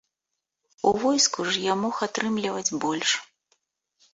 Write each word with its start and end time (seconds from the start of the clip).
У 0.91 0.93
войску 1.03 1.45
ж 1.49 1.61
я 1.65 1.73
мог 1.83 1.95
атрымліваць 2.07 2.75
больш. 2.87 3.09